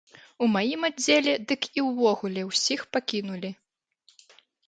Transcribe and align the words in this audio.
У 0.43 0.45
маім 0.53 0.81
аддзеле 0.87 1.33
дык 1.51 1.67
і 1.81 1.83
ўвогуле 1.89 2.41
ўсіх 2.51 2.81
пакінулі. 2.97 3.51